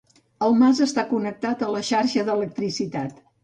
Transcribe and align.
El 0.45 0.55
mas 0.61 0.79
està 0.85 1.03
connectat 1.11 1.63
a 1.67 1.71
la 1.77 1.85
xarxa 1.93 2.27
d'electricitat. 2.33 3.25